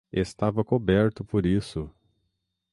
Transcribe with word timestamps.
Estava 0.11 0.63
coberto 0.65 1.23
por 1.23 1.45
isso. 1.45 1.87